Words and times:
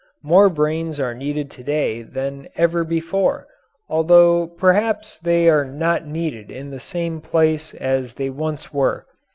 More 0.23 0.49
brains 0.49 0.99
are 0.99 1.13
needed 1.13 1.51
to 1.51 1.63
day 1.63 2.01
than 2.01 2.47
ever 2.55 2.83
before, 2.83 3.45
although 3.87 4.47
perhaps 4.47 5.19
they 5.19 5.47
are 5.47 5.63
not 5.63 6.07
needed 6.07 6.49
in 6.49 6.71
the 6.71 6.79
same 6.79 7.21
place 7.21 7.75
as 7.75 8.15
they 8.15 8.31
once 8.31 8.73
were. 8.73 9.05